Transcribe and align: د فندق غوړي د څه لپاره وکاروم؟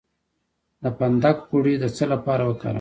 د 0.81 0.83
فندق 0.97 1.37
غوړي 1.49 1.73
د 1.79 1.85
څه 1.95 2.05
لپاره 2.13 2.43
وکاروم؟ 2.45 2.69